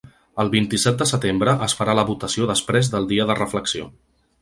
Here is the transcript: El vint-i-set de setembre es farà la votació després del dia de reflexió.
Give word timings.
El 0.43 0.47
vint-i-set 0.55 0.97
de 1.03 1.07
setembre 1.09 1.55
es 1.67 1.77
farà 1.81 1.97
la 2.01 2.07
votació 2.09 2.51
després 2.55 2.93
del 2.97 3.11
dia 3.15 3.33
de 3.33 3.41
reflexió. 3.45 3.93